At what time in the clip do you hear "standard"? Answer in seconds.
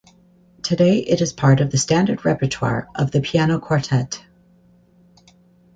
1.77-2.25